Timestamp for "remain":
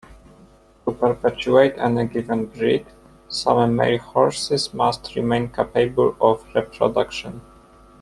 5.15-5.49